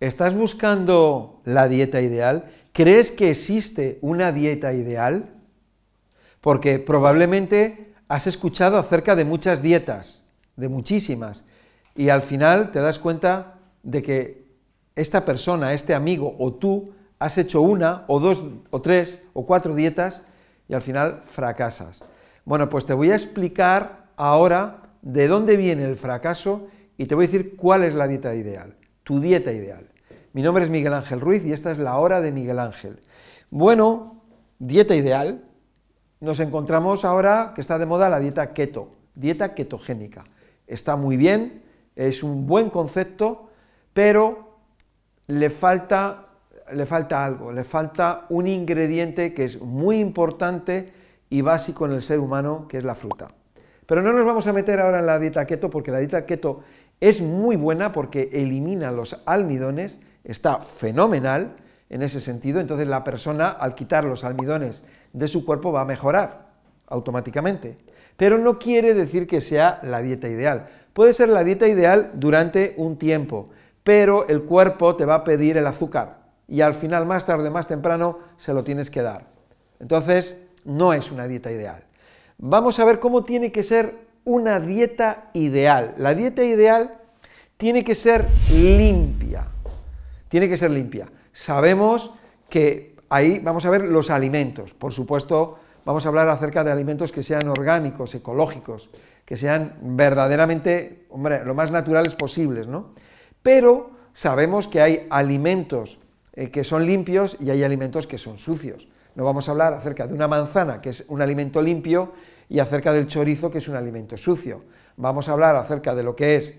¿Estás 0.00 0.34
buscando 0.34 1.42
la 1.44 1.68
dieta 1.68 2.00
ideal? 2.00 2.50
¿Crees 2.72 3.12
que 3.12 3.28
existe 3.28 3.98
una 4.00 4.32
dieta 4.32 4.72
ideal? 4.72 5.34
Porque 6.40 6.78
probablemente 6.78 7.92
has 8.08 8.26
escuchado 8.26 8.78
acerca 8.78 9.14
de 9.14 9.26
muchas 9.26 9.60
dietas, 9.60 10.24
de 10.56 10.70
muchísimas, 10.70 11.44
y 11.94 12.08
al 12.08 12.22
final 12.22 12.70
te 12.70 12.80
das 12.80 12.98
cuenta 12.98 13.58
de 13.82 14.00
que 14.00 14.46
esta 14.96 15.26
persona, 15.26 15.74
este 15.74 15.92
amigo 15.92 16.34
o 16.38 16.54
tú 16.54 16.94
has 17.18 17.36
hecho 17.36 17.60
una 17.60 18.04
o 18.06 18.20
dos 18.20 18.42
o 18.70 18.80
tres 18.80 19.20
o 19.34 19.44
cuatro 19.44 19.74
dietas 19.74 20.22
y 20.66 20.72
al 20.72 20.80
final 20.80 21.20
fracasas. 21.24 22.02
Bueno, 22.46 22.70
pues 22.70 22.86
te 22.86 22.94
voy 22.94 23.10
a 23.10 23.16
explicar 23.16 24.06
ahora 24.16 24.94
de 25.02 25.28
dónde 25.28 25.58
viene 25.58 25.84
el 25.84 25.96
fracaso 25.96 26.68
y 26.96 27.04
te 27.04 27.14
voy 27.14 27.26
a 27.26 27.28
decir 27.28 27.54
cuál 27.56 27.84
es 27.84 27.92
la 27.92 28.08
dieta 28.08 28.34
ideal, 28.34 28.76
tu 29.04 29.20
dieta 29.20 29.52
ideal. 29.52 29.89
Mi 30.32 30.42
nombre 30.42 30.62
es 30.62 30.70
Miguel 30.70 30.94
Ángel 30.94 31.20
Ruiz 31.20 31.44
y 31.44 31.52
esta 31.52 31.72
es 31.72 31.78
la 31.78 31.98
hora 31.98 32.20
de 32.20 32.30
Miguel 32.30 32.60
Ángel. 32.60 33.00
Bueno, 33.50 34.22
dieta 34.60 34.94
ideal. 34.94 35.44
Nos 36.20 36.38
encontramos 36.38 37.04
ahora 37.04 37.50
que 37.52 37.60
está 37.60 37.78
de 37.78 37.86
moda 37.86 38.08
la 38.08 38.20
dieta 38.20 38.52
keto, 38.52 38.92
dieta 39.16 39.54
ketogénica. 39.54 40.24
Está 40.68 40.94
muy 40.94 41.16
bien, 41.16 41.64
es 41.96 42.22
un 42.22 42.46
buen 42.46 42.70
concepto, 42.70 43.48
pero 43.92 44.58
le 45.26 45.50
falta, 45.50 46.28
le 46.72 46.86
falta 46.86 47.24
algo, 47.24 47.50
le 47.50 47.64
falta 47.64 48.26
un 48.28 48.46
ingrediente 48.46 49.34
que 49.34 49.46
es 49.46 49.60
muy 49.60 49.98
importante 49.98 50.92
y 51.28 51.40
básico 51.40 51.86
en 51.86 51.92
el 51.92 52.02
ser 52.02 52.20
humano, 52.20 52.68
que 52.68 52.78
es 52.78 52.84
la 52.84 52.94
fruta. 52.94 53.32
Pero 53.84 54.00
no 54.00 54.12
nos 54.12 54.24
vamos 54.24 54.46
a 54.46 54.52
meter 54.52 54.78
ahora 54.78 55.00
en 55.00 55.06
la 55.06 55.18
dieta 55.18 55.44
keto, 55.44 55.70
porque 55.70 55.90
la 55.90 55.98
dieta 55.98 56.24
keto 56.24 56.60
es 57.00 57.20
muy 57.20 57.56
buena 57.56 57.90
porque 57.90 58.30
elimina 58.32 58.92
los 58.92 59.22
almidones 59.26 59.98
está 60.24 60.60
fenomenal 60.60 61.56
en 61.88 62.02
ese 62.02 62.20
sentido, 62.20 62.60
entonces 62.60 62.86
la 62.86 63.02
persona 63.04 63.48
al 63.48 63.74
quitar 63.74 64.04
los 64.04 64.24
almidones 64.24 64.82
de 65.12 65.28
su 65.28 65.44
cuerpo 65.44 65.72
va 65.72 65.82
a 65.82 65.84
mejorar 65.84 66.50
automáticamente. 66.86 67.78
Pero 68.16 68.38
no 68.38 68.58
quiere 68.58 68.94
decir 68.94 69.26
que 69.26 69.40
sea 69.40 69.80
la 69.82 70.02
dieta 70.02 70.28
ideal. 70.28 70.68
Puede 70.92 71.12
ser 71.12 71.28
la 71.28 71.42
dieta 71.42 71.66
ideal 71.66 72.12
durante 72.14 72.74
un 72.76 72.96
tiempo, 72.96 73.48
pero 73.82 74.28
el 74.28 74.42
cuerpo 74.42 74.96
te 74.96 75.04
va 75.04 75.16
a 75.16 75.24
pedir 75.24 75.56
el 75.56 75.66
azúcar 75.66 76.20
y 76.46 76.62
al 76.62 76.74
final, 76.74 77.06
más 77.06 77.24
tarde, 77.24 77.48
más 77.48 77.68
temprano, 77.68 78.18
se 78.36 78.52
lo 78.52 78.64
tienes 78.64 78.90
que 78.90 79.02
dar. 79.02 79.26
Entonces, 79.78 80.36
no 80.64 80.92
es 80.92 81.12
una 81.12 81.28
dieta 81.28 81.52
ideal. 81.52 81.84
Vamos 82.38 82.78
a 82.80 82.84
ver 82.84 82.98
cómo 82.98 83.24
tiene 83.24 83.52
que 83.52 83.62
ser 83.62 84.08
una 84.24 84.58
dieta 84.58 85.30
ideal. 85.32 85.94
La 85.96 86.14
dieta 86.14 86.44
ideal 86.44 86.98
tiene 87.56 87.84
que 87.84 87.94
ser 87.94 88.26
limpia 88.50 89.46
tiene 90.30 90.48
que 90.48 90.56
ser 90.56 90.70
limpia. 90.70 91.12
Sabemos 91.34 92.12
que 92.48 92.94
ahí 93.10 93.40
vamos 93.40 93.66
a 93.66 93.70
ver 93.70 93.82
los 93.82 94.08
alimentos, 94.08 94.72
por 94.72 94.94
supuesto, 94.94 95.58
vamos 95.84 96.06
a 96.06 96.08
hablar 96.08 96.28
acerca 96.28 96.64
de 96.64 96.70
alimentos 96.70 97.12
que 97.12 97.22
sean 97.22 97.46
orgánicos, 97.48 98.14
ecológicos, 98.14 98.90
que 99.26 99.36
sean 99.36 99.76
verdaderamente, 99.82 101.04
hombre, 101.10 101.44
lo 101.44 101.54
más 101.54 101.70
naturales 101.70 102.14
posibles, 102.14 102.68
¿no? 102.68 102.94
Pero 103.42 103.90
sabemos 104.12 104.68
que 104.68 104.80
hay 104.80 105.06
alimentos 105.10 105.98
eh, 106.32 106.50
que 106.50 106.64
son 106.64 106.86
limpios 106.86 107.36
y 107.40 107.50
hay 107.50 107.64
alimentos 107.64 108.06
que 108.06 108.18
son 108.18 108.38
sucios. 108.38 108.88
No 109.16 109.24
vamos 109.24 109.48
a 109.48 109.52
hablar 109.52 109.74
acerca 109.74 110.06
de 110.06 110.14
una 110.14 110.28
manzana, 110.28 110.80
que 110.80 110.90
es 110.90 111.04
un 111.08 111.22
alimento 111.22 111.60
limpio, 111.60 112.12
y 112.48 112.60
acerca 112.60 112.92
del 112.92 113.06
chorizo, 113.06 113.50
que 113.50 113.58
es 113.58 113.68
un 113.68 113.76
alimento 113.76 114.16
sucio. 114.16 114.62
Vamos 114.96 115.28
a 115.28 115.32
hablar 115.32 115.56
acerca 115.56 115.94
de 115.94 116.02
lo 116.02 116.14
que 116.14 116.36
es 116.36 116.54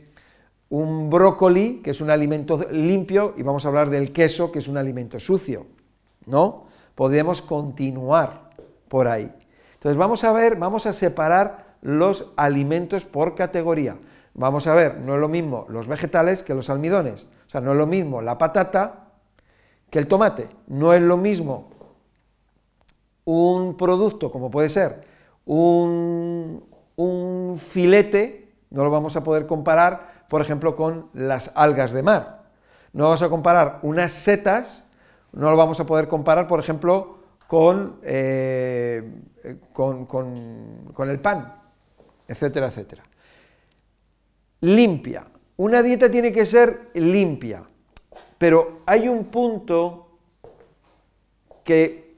un 0.71 1.09
brócoli, 1.09 1.81
que 1.83 1.91
es 1.91 1.99
un 1.99 2.09
alimento 2.09 2.65
limpio, 2.71 3.33
y 3.37 3.43
vamos 3.43 3.65
a 3.65 3.67
hablar 3.67 3.89
del 3.89 4.13
queso, 4.13 4.51
que 4.51 4.59
es 4.59 4.67
un 4.67 4.77
alimento 4.77 5.19
sucio, 5.19 5.67
¿no? 6.25 6.63
Podemos 6.95 7.41
continuar 7.41 8.49
por 8.87 9.07
ahí. 9.07 9.31
Entonces 9.73 9.97
vamos 9.97 10.23
a 10.23 10.31
ver, 10.31 10.55
vamos 10.55 10.85
a 10.85 10.93
separar 10.93 11.75
los 11.81 12.31
alimentos 12.37 13.05
por 13.05 13.35
categoría. 13.35 13.97
Vamos 14.33 14.65
a 14.65 14.73
ver, 14.73 14.97
no 14.99 15.15
es 15.15 15.19
lo 15.19 15.27
mismo 15.27 15.65
los 15.67 15.87
vegetales 15.87 16.41
que 16.41 16.53
los 16.53 16.69
almidones. 16.69 17.23
O 17.47 17.49
sea, 17.49 17.59
no 17.59 17.71
es 17.73 17.77
lo 17.77 17.87
mismo 17.87 18.21
la 18.21 18.37
patata 18.37 19.07
que 19.89 19.99
el 19.99 20.07
tomate. 20.07 20.47
No 20.67 20.93
es 20.93 21.01
lo 21.01 21.17
mismo 21.17 21.69
un 23.25 23.75
producto 23.75 24.31
como 24.31 24.49
puede 24.49 24.69
ser 24.69 25.03
un, 25.45 26.63
un 26.95 27.57
filete, 27.57 28.53
no 28.69 28.83
lo 28.83 28.89
vamos 28.89 29.15
a 29.15 29.23
poder 29.23 29.45
comparar 29.45 30.10
por 30.31 30.41
ejemplo, 30.41 30.77
con 30.77 31.09
las 31.11 31.51
algas 31.55 31.91
de 31.91 32.03
mar. 32.03 32.43
No 32.93 33.03
vamos 33.03 33.21
a 33.21 33.27
comparar 33.27 33.79
unas 33.81 34.13
setas, 34.13 34.87
no 35.33 35.51
lo 35.51 35.57
vamos 35.57 35.81
a 35.81 35.85
poder 35.85 36.07
comparar, 36.07 36.47
por 36.47 36.61
ejemplo, 36.61 37.17
con, 37.47 37.99
eh, 38.01 39.03
con, 39.73 40.05
con 40.05 41.09
el 41.09 41.19
pan, 41.19 41.53
etcétera, 42.29 42.67
etcétera. 42.67 43.03
Limpia. 44.61 45.25
Una 45.57 45.83
dieta 45.83 46.09
tiene 46.09 46.31
que 46.31 46.45
ser 46.45 46.91
limpia, 46.93 47.63
pero 48.37 48.83
hay 48.85 49.09
un 49.09 49.25
punto 49.25 50.17
que, 51.65 52.15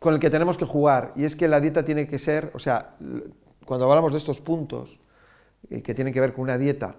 con 0.00 0.14
el 0.14 0.18
que 0.18 0.30
tenemos 0.30 0.58
que 0.58 0.64
jugar, 0.64 1.12
y 1.14 1.24
es 1.24 1.36
que 1.36 1.46
la 1.46 1.60
dieta 1.60 1.84
tiene 1.84 2.08
que 2.08 2.18
ser, 2.18 2.50
o 2.54 2.58
sea, 2.58 2.96
cuando 3.64 3.88
hablamos 3.88 4.10
de 4.10 4.18
estos 4.18 4.40
puntos 4.40 4.98
eh, 5.70 5.80
que 5.80 5.94
tienen 5.94 6.12
que 6.12 6.20
ver 6.20 6.32
con 6.32 6.42
una 6.42 6.58
dieta, 6.58 6.96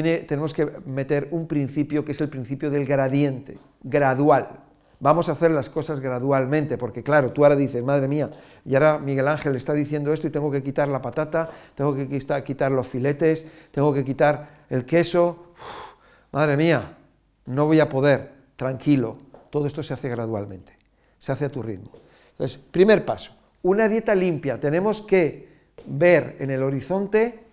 tenemos 0.00 0.54
que 0.54 0.64
meter 0.86 1.28
un 1.32 1.46
principio 1.46 2.02
que 2.02 2.12
es 2.12 2.20
el 2.22 2.30
principio 2.30 2.70
del 2.70 2.86
gradiente, 2.86 3.58
gradual. 3.82 4.60
Vamos 5.00 5.28
a 5.28 5.32
hacer 5.32 5.50
las 5.50 5.68
cosas 5.68 6.00
gradualmente, 6.00 6.78
porque 6.78 7.02
claro, 7.02 7.32
tú 7.32 7.44
ahora 7.44 7.56
dices, 7.56 7.82
madre 7.84 8.08
mía, 8.08 8.30
y 8.64 8.74
ahora 8.74 8.98
Miguel 8.98 9.28
Ángel 9.28 9.54
está 9.54 9.74
diciendo 9.74 10.12
esto 10.12 10.28
y 10.28 10.30
tengo 10.30 10.50
que 10.50 10.62
quitar 10.62 10.88
la 10.88 11.02
patata, 11.02 11.50
tengo 11.74 11.94
que 11.94 12.08
quitar 12.08 12.72
los 12.72 12.86
filetes, 12.86 13.44
tengo 13.70 13.92
que 13.92 14.02
quitar 14.02 14.64
el 14.70 14.86
queso. 14.86 15.52
madre 16.30 16.56
mía, 16.56 16.96
no 17.44 17.66
voy 17.66 17.80
a 17.80 17.88
poder, 17.88 18.30
tranquilo, 18.56 19.18
todo 19.50 19.66
esto 19.66 19.82
se 19.82 19.92
hace 19.92 20.08
gradualmente, 20.08 20.72
se 21.18 21.32
hace 21.32 21.44
a 21.46 21.48
tu 21.50 21.62
ritmo. 21.62 21.90
Entonces, 22.30 22.58
primer 22.58 23.04
paso, 23.04 23.32
una 23.62 23.88
dieta 23.88 24.14
limpia, 24.14 24.58
tenemos 24.58 25.02
que 25.02 25.48
ver 25.84 26.36
en 26.38 26.50
el 26.50 26.62
horizonte 26.62 27.51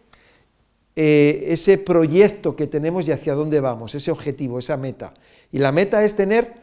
eh, 1.02 1.54
ese 1.54 1.78
proyecto 1.78 2.58
que 2.58 2.68
tenemos 2.68 3.08
y 3.08 3.14
hacia 3.14 3.34
dónde 3.34 3.62
vamos, 3.62 3.96
ese 3.96 4.12
objetivo, 4.12 4.60
esa 4.60 4.76
meta. 4.76 5.14
Y 5.50 5.60
la 5.60 5.72
meta 5.72 6.04
es 6.04 6.14
tener 6.14 6.56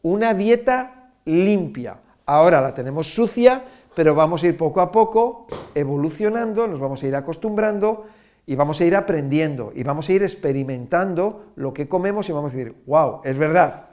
una 0.00 0.32
dieta 0.32 1.10
limpia. 1.26 2.00
Ahora 2.24 2.62
la 2.62 2.72
tenemos 2.72 3.14
sucia, 3.14 3.62
pero 3.94 4.14
vamos 4.14 4.42
a 4.42 4.46
ir 4.46 4.56
poco 4.56 4.80
a 4.80 4.90
poco 4.90 5.46
evolucionando, 5.74 6.66
nos 6.66 6.80
vamos 6.80 7.02
a 7.02 7.06
ir 7.06 7.14
acostumbrando 7.14 8.06
y 8.46 8.56
vamos 8.56 8.80
a 8.80 8.86
ir 8.86 8.96
aprendiendo 8.96 9.72
y 9.74 9.82
vamos 9.82 10.08
a 10.08 10.12
ir 10.14 10.22
experimentando 10.22 11.52
lo 11.56 11.74
que 11.74 11.86
comemos 11.86 12.30
y 12.30 12.32
vamos 12.32 12.54
a 12.54 12.56
decir, 12.56 12.74
wow, 12.86 13.20
es 13.24 13.36
verdad, 13.36 13.90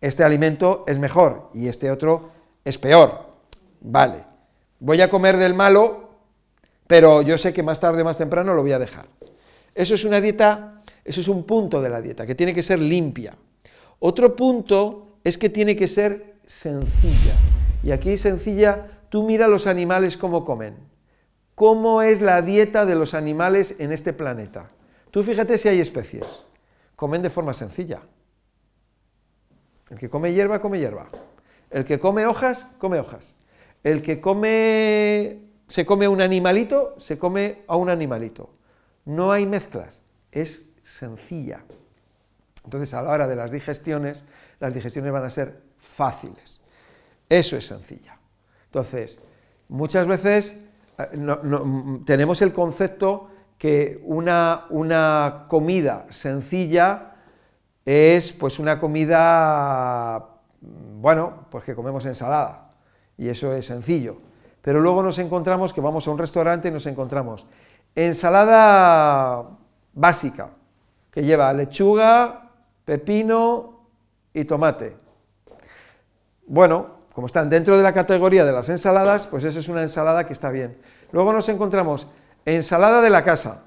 este 0.00 0.24
alimento 0.24 0.82
es 0.88 0.98
mejor 0.98 1.50
y 1.54 1.68
este 1.68 1.92
otro 1.92 2.30
es 2.64 2.78
peor. 2.78 3.26
Vale, 3.80 4.24
voy 4.80 5.00
a 5.02 5.08
comer 5.08 5.36
del 5.36 5.54
malo, 5.54 6.10
pero 6.88 7.22
yo 7.22 7.38
sé 7.38 7.52
que 7.52 7.62
más 7.62 7.78
tarde 7.78 8.02
o 8.02 8.04
más 8.04 8.18
temprano 8.18 8.52
lo 8.52 8.62
voy 8.62 8.72
a 8.72 8.80
dejar. 8.80 9.06
Eso 9.76 9.92
es 9.92 10.04
una 10.04 10.22
dieta, 10.22 10.80
eso 11.04 11.20
es 11.20 11.28
un 11.28 11.44
punto 11.44 11.82
de 11.82 11.90
la 11.90 12.00
dieta, 12.00 12.24
que 12.24 12.34
tiene 12.34 12.54
que 12.54 12.62
ser 12.62 12.78
limpia. 12.78 13.36
Otro 13.98 14.34
punto 14.34 15.18
es 15.22 15.36
que 15.36 15.50
tiene 15.50 15.76
que 15.76 15.86
ser 15.86 16.36
sencilla. 16.46 17.34
Y 17.82 17.90
aquí 17.90 18.16
sencilla, 18.16 19.02
tú 19.10 19.22
mira 19.22 19.46
los 19.48 19.66
animales 19.66 20.16
cómo 20.16 20.46
comen. 20.46 20.76
¿Cómo 21.54 22.00
es 22.00 22.22
la 22.22 22.40
dieta 22.40 22.86
de 22.86 22.94
los 22.94 23.12
animales 23.12 23.76
en 23.78 23.92
este 23.92 24.14
planeta? 24.14 24.70
Tú 25.10 25.22
fíjate 25.22 25.58
si 25.58 25.68
hay 25.68 25.80
especies. 25.80 26.42
Comen 26.94 27.20
de 27.20 27.28
forma 27.28 27.52
sencilla. 27.52 28.00
El 29.90 29.98
que 29.98 30.08
come 30.08 30.32
hierba, 30.32 30.62
come 30.62 30.78
hierba. 30.78 31.10
El 31.68 31.84
que 31.84 32.00
come 32.00 32.26
hojas, 32.26 32.66
come 32.78 32.98
hojas. 32.98 33.34
El 33.84 34.00
que 34.00 34.22
come, 34.22 35.42
se 35.68 35.84
come 35.84 36.08
un 36.08 36.22
animalito, 36.22 36.94
se 36.96 37.18
come 37.18 37.64
a 37.68 37.76
un 37.76 37.90
animalito. 37.90 38.55
No 39.06 39.32
hay 39.32 39.46
mezclas, 39.46 40.00
es 40.30 40.66
sencilla. 40.82 41.60
Entonces, 42.64 42.92
a 42.92 43.02
la 43.02 43.10
hora 43.10 43.26
de 43.26 43.36
las 43.36 43.50
digestiones, 43.50 44.24
las 44.58 44.74
digestiones 44.74 45.12
van 45.12 45.24
a 45.24 45.30
ser 45.30 45.62
fáciles. 45.78 46.60
Eso 47.28 47.56
es 47.56 47.66
sencilla. 47.66 48.18
Entonces, 48.66 49.18
muchas 49.68 50.06
veces 50.06 50.56
eh, 50.98 51.16
mm, 51.16 52.04
tenemos 52.04 52.42
el 52.42 52.52
concepto 52.52 53.30
que 53.58 54.02
una, 54.04 54.66
una, 54.70 55.46
comida 55.48 56.06
sencilla 56.10 57.14
es 57.84 58.32
pues 58.32 58.58
una 58.58 58.78
comida, 58.78 60.18
mm, 60.60 61.00
bueno, 61.00 61.46
pues 61.50 61.64
que 61.64 61.74
comemos 61.74 62.04
ensalada, 62.06 62.72
y 63.16 63.28
eso 63.28 63.52
es 63.54 63.66
sencillo. 63.66 64.18
Pero 64.62 64.80
luego 64.80 65.00
nos 65.02 65.18
encontramos 65.18 65.72
que 65.72 65.80
vamos 65.80 66.08
a 66.08 66.10
un 66.10 66.18
restaurante 66.18 66.68
y 66.68 66.72
nos 66.72 66.86
encontramos 66.86 67.46
ensalada 67.96 69.48
básica, 69.94 70.50
que 71.10 71.24
lleva 71.24 71.52
lechuga, 71.52 72.50
pepino 72.84 73.80
y 74.32 74.44
tomate. 74.44 74.96
Bueno, 76.46 76.96
como 77.14 77.26
están 77.26 77.48
dentro 77.48 77.76
de 77.76 77.82
la 77.82 77.94
categoría 77.94 78.44
de 78.44 78.52
las 78.52 78.68
ensaladas, 78.68 79.26
pues 79.26 79.42
esa 79.44 79.58
es 79.58 79.68
una 79.68 79.82
ensalada 79.82 80.26
que 80.26 80.34
está 80.34 80.50
bien. 80.50 80.76
Luego 81.10 81.32
nos 81.32 81.48
encontramos 81.48 82.06
ensalada 82.44 83.00
de 83.00 83.08
la 83.08 83.24
casa, 83.24 83.62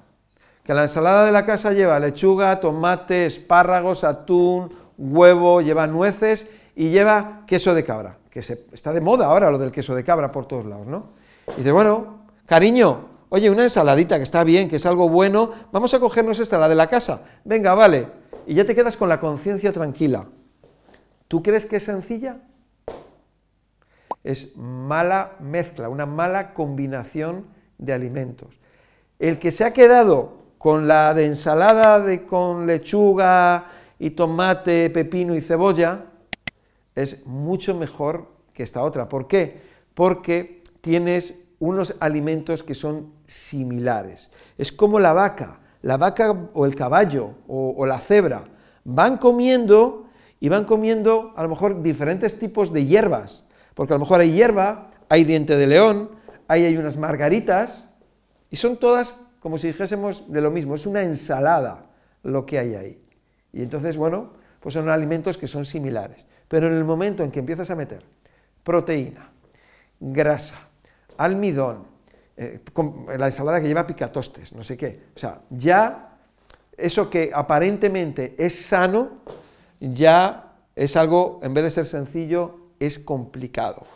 que 0.62 0.72
la 0.72 0.82
ensalada 0.82 1.24
de 1.24 1.32
la 1.32 1.44
casa 1.44 1.72
lleva 1.72 1.98
lechuga, 1.98 2.60
tomate, 2.60 3.26
espárragos, 3.26 4.04
atún, 4.04 4.72
huevo, 4.96 5.60
lleva 5.60 5.88
nueces 5.88 6.48
y 6.76 6.90
lleva 6.90 7.42
queso 7.46 7.74
de 7.74 7.82
cabra, 7.82 8.18
que 8.30 8.42
se, 8.42 8.66
está 8.72 8.92
de 8.92 9.00
moda 9.00 9.26
ahora 9.26 9.50
lo 9.50 9.58
del 9.58 9.72
queso 9.72 9.96
de 9.96 10.04
cabra 10.04 10.30
por 10.30 10.46
todos 10.46 10.66
lados, 10.66 10.86
¿no? 10.86 11.08
Y 11.48 11.58
dice, 11.58 11.72
bueno, 11.72 12.20
cariño, 12.46 13.08
oye, 13.30 13.50
una 13.50 13.62
ensaladita 13.62 14.18
que 14.18 14.24
está 14.24 14.44
bien, 14.44 14.68
que 14.68 14.76
es 14.76 14.86
algo 14.86 15.08
bueno, 15.08 15.50
vamos 15.72 15.94
a 15.94 16.00
cogernos 16.00 16.38
esta, 16.38 16.58
la 16.58 16.68
de 16.68 16.74
la 16.74 16.86
casa, 16.86 17.24
venga, 17.44 17.74
vale, 17.74 18.08
y 18.46 18.54
ya 18.54 18.64
te 18.64 18.74
quedas 18.74 18.96
con 18.96 19.08
la 19.08 19.18
conciencia 19.18 19.72
tranquila. 19.72 20.28
¿Tú 21.28 21.42
crees 21.42 21.64
que 21.64 21.76
es 21.76 21.84
sencilla? 21.84 22.42
Es 24.22 24.56
mala 24.56 25.36
mezcla, 25.40 25.88
una 25.88 26.04
mala 26.04 26.52
combinación 26.52 27.46
de 27.78 27.92
alimentos. 27.92 28.60
El 29.18 29.38
que 29.38 29.50
se 29.50 29.64
ha 29.64 29.72
quedado 29.72 30.40
con 30.58 30.88
la 30.88 31.14
de 31.14 31.26
ensalada 31.26 32.00
de, 32.00 32.26
con 32.26 32.66
lechuga 32.66 33.70
y 33.98 34.10
tomate, 34.10 34.90
pepino 34.90 35.34
y 35.34 35.40
cebolla, 35.40 36.06
es 36.94 37.24
mucho 37.26 37.74
mejor 37.74 38.28
que 38.52 38.62
esta 38.62 38.82
otra. 38.82 39.08
¿Por 39.08 39.26
qué? 39.26 39.60
Porque 39.94 40.62
tienes 40.80 41.34
unos 41.60 41.94
alimentos 42.00 42.64
que 42.64 42.74
son 42.74 43.12
similares. 43.26 44.30
Es 44.58 44.72
como 44.72 44.98
la 44.98 45.12
vaca, 45.12 45.60
la 45.82 45.96
vaca 45.96 46.32
o 46.52 46.66
el 46.66 46.74
caballo 46.74 47.34
o, 47.46 47.86
la 47.86 48.00
cebra, 48.00 48.44
van 48.84 49.18
comiendo 49.18 50.06
y 50.40 50.48
van 50.48 50.64
comiendo 50.64 51.32
a 51.36 51.44
lo 51.44 51.50
mejor 51.50 51.82
diferentes 51.82 52.38
tipos 52.38 52.72
de 52.72 52.86
hierbas, 52.86 53.46
porque 53.74 53.92
a 53.92 53.96
lo 53.96 54.00
mejor 54.00 54.20
hay 54.20 54.32
hierba, 54.32 54.90
hay 55.08 55.24
diente 55.24 55.56
de 55.56 55.66
león, 55.66 56.10
ahí 56.48 56.64
hay 56.64 56.76
unas 56.76 56.96
margaritas, 56.96 57.90
y 58.50 58.56
son 58.56 58.76
todas 58.76 59.20
como 59.40 59.56
si 59.56 59.68
dijésemos 59.68 60.30
de 60.30 60.40
lo 60.40 60.50
mismo, 60.50 60.74
es 60.74 60.86
una 60.86 61.02
ensalada 61.02 61.86
lo 62.22 62.44
que 62.44 62.58
hay 62.58 62.74
ahí. 62.74 63.02
Y 63.52 63.62
entonces, 63.62 63.96
bueno, 63.96 64.32
pues 64.60 64.74
son 64.74 64.88
alimentos 64.88 65.38
que 65.38 65.48
son 65.48 65.64
similares. 65.64 66.26
Pero 66.46 66.66
en 66.66 66.74
el 66.74 66.84
momento 66.84 67.24
en 67.24 67.30
que 67.30 67.40
empiezas 67.40 67.70
a 67.70 67.74
meter 67.74 68.04
proteína, 68.62 69.30
grasa, 69.98 70.69
almidón, 71.24 71.86
eh, 72.36 72.60
la 73.18 73.26
ensalada 73.26 73.60
que 73.60 73.68
lleva 73.68 73.86
picatostes, 73.86 74.54
no 74.54 74.62
sé 74.62 74.76
qué, 74.76 75.08
o 75.14 75.18
sea, 75.18 75.42
ya 75.50 76.16
eso 76.76 77.10
que 77.10 77.30
aparentemente 77.34 78.34
es 78.38 78.66
sano, 78.66 79.18
ya 79.80 80.54
es 80.74 80.96
algo, 80.96 81.40
en 81.42 81.52
vez 81.52 81.64
de 81.64 81.70
ser 81.70 81.84
sencillo, 81.84 82.70
es 82.78 82.98
complicado. 82.98 83.86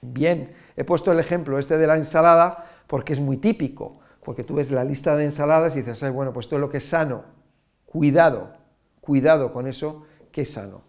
Bien, 0.00 0.54
he 0.76 0.84
puesto 0.84 1.12
el 1.12 1.20
ejemplo 1.20 1.58
este 1.58 1.76
de 1.76 1.86
la 1.86 1.96
ensalada 1.96 2.64
porque 2.86 3.12
es 3.12 3.20
muy 3.20 3.36
típico, 3.36 3.98
porque 4.24 4.42
tú 4.42 4.54
ves 4.54 4.70
la 4.70 4.84
lista 4.84 5.14
de 5.16 5.24
ensaladas 5.24 5.76
y 5.76 5.82
dices, 5.82 6.10
bueno, 6.12 6.32
pues 6.32 6.48
todo 6.48 6.58
lo 6.58 6.70
que 6.70 6.78
es 6.78 6.88
sano, 6.88 7.24
cuidado, 7.84 8.54
cuidado 9.02 9.52
con 9.52 9.66
eso 9.66 10.06
que 10.32 10.42
es 10.42 10.52
sano. 10.52 10.82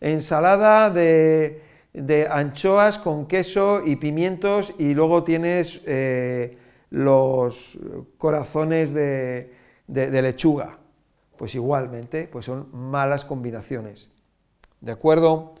Ensalada 0.00 0.90
de, 0.90 1.71
anchoas 2.30 2.98
con 2.98 3.26
queso 3.26 3.82
y 3.84 3.96
pimientos 3.96 4.74
y 4.78 4.94
luego 4.94 5.24
tienes 5.24 5.80
eh, 5.86 6.58
los 6.90 7.78
corazones 8.18 8.92
de 8.94 9.52
lechuga. 10.22 10.78
Pues 11.36 11.54
igualmente, 11.54 12.28
pues 12.30 12.44
son 12.44 12.68
malas 12.72 13.24
combinaciones. 13.24 14.10
¿De 14.80 14.92
acuerdo? 14.92 15.54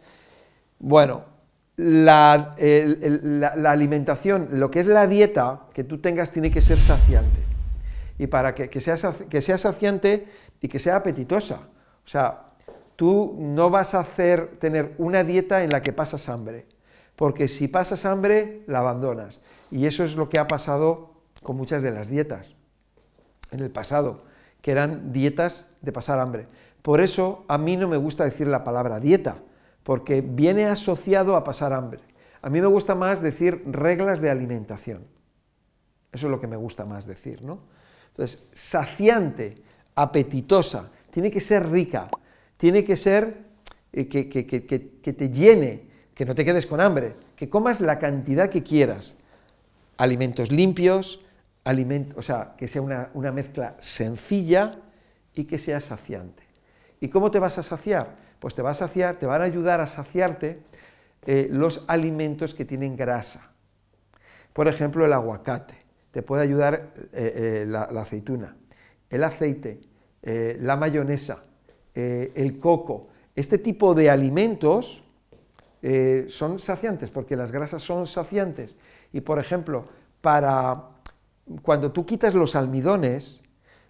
Bueno, 0.78 1.24
la, 1.76 2.50
alimentación, 3.64 4.48
lo 4.52 4.70
que 4.70 4.80
es 4.80 4.86
la 4.86 5.06
dieta 5.06 5.62
que 5.72 5.84
tú 5.84 5.98
tengas 5.98 6.30
tiene 6.30 6.50
que 6.50 6.60
ser 6.60 6.78
saciante. 6.78 7.40
Y 8.18 8.26
para 8.26 8.54
que, 8.54 8.80
sea, 8.80 8.96
que 9.28 9.40
sea 9.40 9.58
saciante 9.58 10.26
y 10.60 10.68
que 10.68 10.78
sea 10.78 10.96
apetitosa. 10.96 11.60
O 12.04 12.08
sea, 12.08 12.51
tú 13.02 13.34
no 13.36 13.68
vas 13.68 13.94
a 13.94 13.98
hacer, 13.98 14.58
tener 14.60 14.94
una 14.96 15.24
dieta 15.24 15.64
en 15.64 15.70
la 15.70 15.82
que 15.82 15.92
pasas 15.92 16.28
hambre, 16.28 16.68
porque 17.16 17.48
si 17.48 17.66
pasas 17.66 18.04
hambre, 18.04 18.62
la 18.68 18.78
abandonas. 18.78 19.40
Y 19.72 19.86
eso 19.86 20.04
es 20.04 20.14
lo 20.14 20.28
que 20.28 20.38
ha 20.38 20.46
pasado 20.46 21.10
con 21.42 21.56
muchas 21.56 21.82
de 21.82 21.90
las 21.90 22.06
dietas 22.06 22.54
en 23.50 23.58
el 23.58 23.72
pasado, 23.72 24.22
que 24.60 24.70
eran 24.70 25.12
dietas 25.12 25.66
de 25.80 25.90
pasar 25.90 26.20
hambre. 26.20 26.46
Por 26.80 27.00
eso 27.00 27.44
a 27.48 27.58
mí 27.58 27.76
no 27.76 27.88
me 27.88 27.96
gusta 27.96 28.22
decir 28.22 28.46
la 28.46 28.62
palabra 28.62 29.00
dieta, 29.00 29.38
porque 29.82 30.20
viene 30.20 30.66
asociado 30.66 31.34
a 31.34 31.42
pasar 31.42 31.72
hambre. 31.72 32.02
A 32.40 32.50
mí 32.50 32.60
me 32.60 32.68
gusta 32.68 32.94
más 32.94 33.20
decir 33.20 33.64
reglas 33.66 34.20
de 34.20 34.30
alimentación. 34.30 35.08
Eso 36.12 36.28
es 36.28 36.30
lo 36.30 36.40
que 36.40 36.46
me 36.46 36.54
gusta 36.54 36.84
más 36.84 37.04
decir, 37.04 37.42
¿no? 37.42 37.62
Entonces, 38.10 38.44
saciante, 38.52 39.60
apetitosa, 39.96 40.92
tiene 41.10 41.32
que 41.32 41.40
ser 41.40 41.68
rica, 41.68 42.08
tiene 42.62 42.84
que 42.84 42.94
ser 42.94 43.38
eh, 43.92 44.06
que, 44.06 44.28
que, 44.28 44.46
te 44.46 45.30
llene, 45.30 45.82
que 46.14 46.24
no 46.24 46.32
te 46.32 46.44
quedes 46.44 46.64
con 46.64 46.80
hambre, 46.80 47.16
que 47.34 47.48
comas 47.50 47.80
la 47.80 47.98
cantidad 47.98 48.48
que 48.48 48.62
quieras. 48.62 49.16
Alimentos 49.96 50.52
limpios, 50.52 51.20
o 52.14 52.22
sea, 52.22 52.54
que 52.56 52.68
sea 52.68 52.80
una, 52.80 53.10
una 53.14 53.32
mezcla 53.32 53.74
sencilla 53.80 54.78
y 55.34 55.46
que 55.46 55.58
sea 55.58 55.80
saciante. 55.80 56.44
¿Y 57.00 57.08
cómo 57.08 57.32
te 57.32 57.40
vas 57.40 57.58
a 57.58 57.64
saciar? 57.64 58.14
pues 58.38 58.54
te 58.54 58.62
va 58.62 58.70
a 58.70 58.74
saciar, 58.74 59.18
te 59.18 59.26
van 59.26 59.42
a 59.42 59.44
ayudar 59.44 59.80
a 59.80 59.88
saciarte 59.88 60.62
eh, 61.26 61.48
los 61.50 61.84
alimentos 61.88 62.54
que 62.54 62.64
tienen 62.64 62.96
grasa. 62.96 63.50
Por 64.52 64.68
ejemplo, 64.68 65.04
el 65.04 65.12
aguacate, 65.12 65.74
te 66.12 66.22
puede 66.22 66.44
ayudar 66.44 66.94
eh, 67.12 67.64
la, 67.66 67.82
aceituna, 67.82 68.56
el 69.10 69.24
aceite, 69.24 69.80
la 70.22 70.76
mayonesa, 70.76 71.42
el 71.94 72.58
coco. 72.58 73.08
Este 73.34 73.58
tipo 73.58 73.94
de 73.94 74.10
alimentos 74.10 75.04
son 76.28 76.58
saciantes 76.58 77.10
porque 77.10 77.36
las 77.36 77.52
grasas 77.52 77.82
son 77.82 78.06
saciantes. 78.06 78.76
Y 79.12 79.20
por 79.20 79.38
ejemplo, 79.38 79.86
para 80.20 80.88
cuando 81.62 81.92
tú 81.92 82.06
quitas 82.06 82.34
los 82.34 82.54
almidones, 82.54 83.42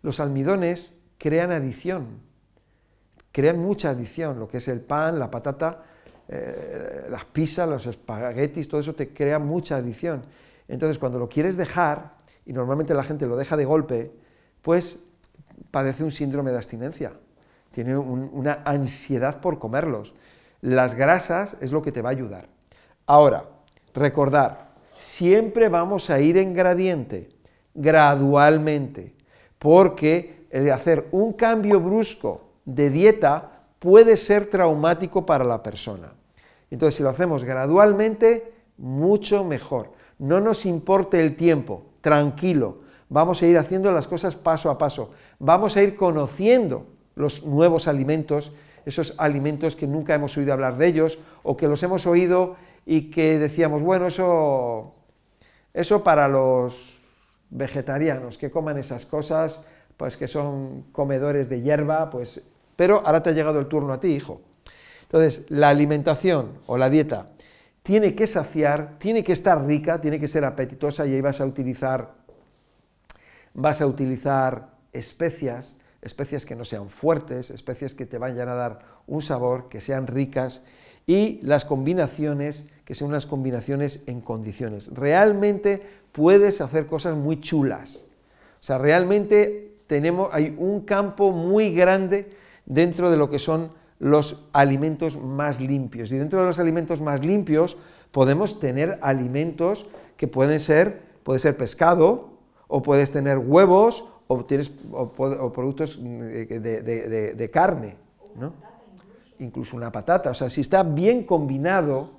los 0.02 0.20
almidones 0.20 0.96
crean 1.18 1.52
adición 1.52 2.20
crean 3.32 3.58
mucha 3.58 3.90
adición, 3.90 4.38
lo 4.38 4.46
que 4.46 4.58
es 4.58 4.68
el 4.68 4.80
pan, 4.80 5.18
la 5.18 5.30
patata, 5.30 5.82
eh, 6.28 7.06
las 7.10 7.24
pizzas, 7.24 7.68
los 7.68 7.86
espaguetis, 7.86 8.68
todo 8.68 8.80
eso 8.80 8.94
te 8.94 9.12
crea 9.12 9.38
mucha 9.38 9.76
adición. 9.76 10.22
Entonces, 10.68 10.98
cuando 10.98 11.18
lo 11.18 11.28
quieres 11.28 11.56
dejar, 11.56 12.18
y 12.44 12.52
normalmente 12.52 12.94
la 12.94 13.02
gente 13.02 13.26
lo 13.26 13.36
deja 13.36 13.56
de 13.56 13.64
golpe, 13.64 14.12
pues 14.60 15.02
padece 15.70 16.04
un 16.04 16.10
síndrome 16.10 16.50
de 16.50 16.58
abstinencia, 16.58 17.14
tiene 17.72 17.96
una 17.96 18.62
ansiedad 18.64 19.40
por 19.40 19.58
comerlos. 19.58 20.14
Las 20.60 20.94
grasas 20.94 21.56
es 21.60 21.72
lo 21.72 21.82
que 21.82 21.92
te 21.92 22.02
va 22.02 22.10
a 22.10 22.12
ayudar. 22.12 22.48
Ahora, 23.06 23.44
recordar, 23.94 24.72
siempre 24.96 25.68
vamos 25.68 26.10
a 26.10 26.20
ir 26.20 26.36
en 26.36 26.54
gradiente, 26.54 27.30
gradualmente, 27.74 29.14
porque 29.58 30.46
el 30.50 30.70
hacer 30.70 31.08
un 31.10 31.32
cambio 31.32 31.80
brusco 31.80 32.42
de 32.64 32.90
dieta 32.90 33.64
puede 33.78 34.16
ser 34.16 34.46
traumático 34.46 35.26
para 35.26 35.44
la 35.44 35.62
persona. 35.62 36.12
Entonces, 36.70 36.96
si 36.96 37.02
lo 37.02 37.10
hacemos 37.10 37.42
gradualmente, 37.42 38.52
mucho 38.76 39.44
mejor. 39.44 39.92
No 40.18 40.40
nos 40.40 40.64
importe 40.64 41.20
el 41.20 41.34
tiempo, 41.34 41.86
tranquilo. 42.00 42.82
Vamos 43.08 43.42
a 43.42 43.46
ir 43.46 43.58
haciendo 43.58 43.90
las 43.92 44.06
cosas 44.06 44.36
paso 44.36 44.70
a 44.70 44.78
paso. 44.78 45.10
Vamos 45.38 45.76
a 45.76 45.82
ir 45.82 45.96
conociendo 45.96 46.86
los 47.14 47.44
nuevos 47.44 47.88
alimentos, 47.88 48.52
esos 48.84 49.14
alimentos 49.18 49.76
que 49.76 49.86
nunca 49.86 50.14
hemos 50.14 50.36
oído 50.36 50.52
hablar 50.52 50.76
de 50.76 50.86
ellos 50.86 51.18
o 51.42 51.56
que 51.56 51.68
los 51.68 51.82
hemos 51.82 52.06
oído 52.06 52.56
y 52.84 53.10
que 53.10 53.38
decíamos, 53.38 53.82
bueno, 53.82 54.06
eso, 54.06 54.94
eso 55.72 56.02
para 56.02 56.28
los 56.28 57.00
vegetarianos 57.50 58.38
que 58.38 58.50
coman 58.50 58.78
esas 58.78 59.06
cosas, 59.06 59.64
pues 59.96 60.16
que 60.16 60.26
son 60.26 60.86
comedores 60.92 61.48
de 61.48 61.60
hierba, 61.60 62.10
pues 62.10 62.42
pero 62.76 63.02
ahora 63.04 63.22
te 63.22 63.30
ha 63.30 63.32
llegado 63.32 63.60
el 63.60 63.66
turno 63.66 63.92
a 63.92 64.00
ti, 64.00 64.08
hijo. 64.08 64.40
Entonces, 65.02 65.44
la 65.50 65.68
alimentación 65.68 66.58
o 66.66 66.78
la 66.78 66.88
dieta 66.88 67.26
tiene 67.82 68.14
que 68.14 68.26
saciar, 68.26 68.98
tiene 68.98 69.22
que 69.22 69.32
estar 69.32 69.64
rica, 69.64 70.00
tiene 70.00 70.18
que 70.18 70.28
ser 70.28 70.44
apetitosa 70.44 71.06
y 71.06 71.14
ahí 71.14 71.20
vas 71.20 71.40
a 71.40 71.46
utilizar, 71.46 72.14
vas 73.54 73.80
a 73.80 73.86
utilizar 73.86 74.70
especias, 74.92 75.76
especias 76.02 76.44
que 76.44 76.56
no 76.56 76.64
sean 76.64 76.88
fuertes, 76.88 77.50
especias 77.50 77.94
que 77.94 78.06
te 78.06 78.18
vayan 78.18 78.48
a 78.48 78.54
dar 78.54 78.80
un 79.06 79.22
sabor, 79.22 79.68
que 79.68 79.80
sean 79.80 80.06
ricas 80.06 80.62
y 81.06 81.40
las 81.42 81.64
combinaciones, 81.64 82.66
que 82.84 82.94
sean 82.94 83.10
unas 83.10 83.26
combinaciones 83.26 84.02
en 84.06 84.20
condiciones. 84.20 84.88
Realmente 84.92 85.82
puedes 86.12 86.60
hacer 86.60 86.86
cosas 86.86 87.16
muy 87.16 87.40
chulas. 87.40 88.04
O 88.60 88.64
sea, 88.64 88.78
realmente 88.78 89.76
tenemos, 89.86 90.28
hay 90.32 90.54
un 90.58 90.82
campo 90.82 91.30
muy 91.30 91.72
grande 91.72 92.30
dentro 92.66 93.10
de 93.10 93.16
lo 93.16 93.30
que 93.30 93.38
son 93.38 93.72
los 93.98 94.44
alimentos 94.52 95.16
más 95.16 95.60
limpios. 95.60 96.10
Y 96.10 96.18
dentro 96.18 96.40
de 96.40 96.46
los 96.46 96.58
alimentos 96.58 97.00
más 97.00 97.24
limpios 97.24 97.76
podemos 98.10 98.58
tener 98.58 98.98
alimentos 99.02 99.86
que 100.16 100.26
pueden 100.26 100.58
ser, 100.58 101.02
puede 101.22 101.38
ser 101.38 101.56
pescado, 101.56 102.32
o 102.66 102.82
puedes 102.82 103.10
tener 103.10 103.38
huevos, 103.38 104.04
o, 104.32 104.44
tienes, 104.44 104.72
o, 104.92 105.52
productos 105.52 105.98
de, 106.02 107.34
de 107.36 107.50
carne, 107.50 107.96
¿no? 108.36 108.52
incluso 109.42 109.76
una 109.76 109.90
patata. 109.90 110.30
O 110.30 110.34
sea, 110.34 110.48
si 110.48 110.60
está 110.60 110.82
bien 110.82 111.24
combinado, 111.24 112.10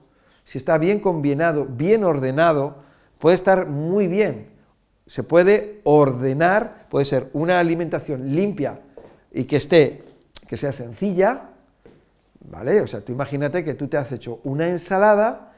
si 0.43 0.58
está 0.58 0.77
bien 0.77 1.00
combinado, 1.00 1.65
bien 1.65 2.03
ordenado, 2.03 2.75
puede 3.20 3.36
estar 3.36 3.67
muy 3.67 4.08
bien. 4.08 4.50
Se 5.08 5.24
puede 5.24 5.82
ordenar, 5.84 6.88
puede 6.89 7.05
ser 7.05 7.29
una 7.34 7.60
alimentación 7.60 8.36
limpia 8.36 8.82
y 9.32 9.46
que 9.46 9.58
esté, 9.58 10.03
que 10.48 10.58
sea 10.58 10.72
sencilla, 10.72 11.50
¿vale? 12.50 12.82
O 12.82 12.88
sea, 12.88 13.01
tú 13.01 13.12
imagínate 13.12 13.63
que 13.63 13.74
tú 13.74 13.88
te 13.88 13.98
has 13.98 14.12
hecho 14.12 14.39
una 14.43 14.70
ensalada 14.70 15.53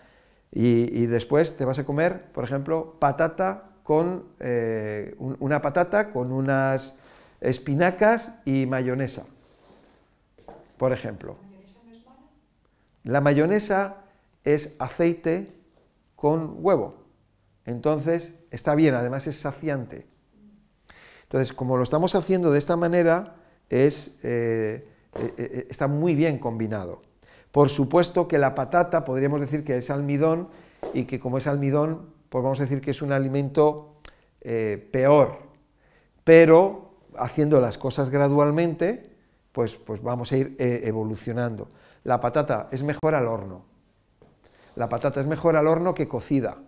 y, 0.51 1.05
después 1.07 1.57
te 1.57 1.65
vas 1.65 1.79
a 1.79 1.83
comer, 1.83 2.31
por 2.31 2.45
ejemplo, 2.45 2.95
patata 2.97 3.71
con 3.85 4.25
eh, 4.39 5.15
una 5.19 5.61
patata 5.61 6.09
con 6.09 6.31
unas 6.31 6.95
espinacas 7.39 8.31
y 8.43 8.65
mayonesa, 8.65 9.27
por 10.77 10.91
ejemplo. 10.91 11.37
La 13.03 13.21
mayonesa 13.21 13.97
es 14.43 14.75
aceite 14.79 15.53
con 16.15 16.57
huevo. 16.65 16.95
Entonces, 17.63 18.33
está 18.49 18.73
bien, 18.73 18.95
además 18.95 19.27
es 19.27 19.39
saciante. 19.39 20.07
Entonces, 21.21 21.53
como 21.53 21.77
lo 21.77 21.83
estamos 21.83 22.15
haciendo 22.15 22.51
de 22.51 22.57
esta 22.57 22.77
manera, 22.77 23.35
es, 23.69 24.17
eh, 24.23 24.89
eh, 25.13 25.67
está 25.69 25.87
muy 25.87 26.15
bien 26.15 26.39
combinado. 26.39 27.03
Por 27.51 27.69
supuesto 27.69 28.27
que 28.27 28.39
la 28.39 28.55
patata 28.55 29.03
podríamos 29.03 29.41
decir 29.41 29.63
que 29.63 29.77
es 29.77 29.91
almidón 29.91 30.49
y 30.95 31.03
que 31.03 31.19
como 31.19 31.37
es 31.37 31.45
almidón, 31.45 32.14
pues 32.35 32.43
vamos 32.43 32.59
a 32.59 32.63
decir 32.63 32.81
que 32.81 32.91
es 32.91 33.01
un 33.01 33.13
alimento 33.13 34.01
peor. 34.41 35.39
Pero 36.23 36.97
haciendo 37.17 37.61
las 37.61 37.77
cosas 37.77 38.09
gradualmente, 38.09 39.15
pues, 39.51 39.75
pues 39.75 40.03
vamos 40.03 40.31
a 40.33 40.37
ir 40.37 40.55
evolucionando 40.59 41.69
la 42.05 42.21
patata 42.21 42.69
es 42.71 42.83
mejor 42.83 43.15
al 43.15 43.27
horno. 43.27 43.65
La 44.75 44.87
patata 44.87 45.19
es 45.19 45.25
mejor 45.25 45.55
al 45.55 45.67
horno 45.67 45.93
que 45.93 46.07
cocida 46.07 46.59